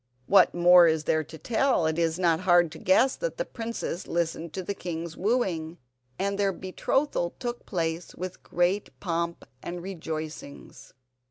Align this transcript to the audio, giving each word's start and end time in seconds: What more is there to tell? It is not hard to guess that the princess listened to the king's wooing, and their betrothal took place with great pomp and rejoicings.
What 0.25 0.55
more 0.55 0.87
is 0.87 1.03
there 1.03 1.23
to 1.25 1.37
tell? 1.37 1.85
It 1.85 1.99
is 1.99 2.17
not 2.17 2.39
hard 2.39 2.71
to 2.71 2.79
guess 2.79 3.15
that 3.17 3.37
the 3.37 3.45
princess 3.45 4.07
listened 4.07 4.51
to 4.53 4.63
the 4.63 4.73
king's 4.73 5.15
wooing, 5.15 5.77
and 6.17 6.39
their 6.39 6.51
betrothal 6.51 7.35
took 7.37 7.67
place 7.67 8.15
with 8.15 8.41
great 8.41 8.99
pomp 8.99 9.45
and 9.61 9.83
rejoicings. 9.83 10.95